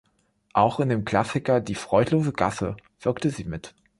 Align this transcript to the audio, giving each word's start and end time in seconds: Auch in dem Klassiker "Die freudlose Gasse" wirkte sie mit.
Auch 0.53 0.79
in 0.79 0.89
dem 0.89 1.05
Klassiker 1.05 1.61
"Die 1.61 1.75
freudlose 1.75 2.33
Gasse" 2.33 2.75
wirkte 3.01 3.29
sie 3.29 3.43
mit. 3.43 3.75